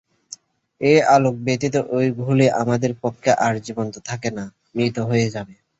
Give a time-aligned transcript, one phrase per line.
[0.81, 5.53] এই আলোক ব্যতীত ঐগুলি আমাদের পক্ষে আর জীবন্ত থাকবে না, মৃত হয়ে যাবে।